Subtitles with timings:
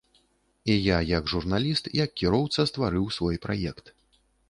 [0.65, 3.97] І я як журналіст, як кіроўца стварыў свой праект.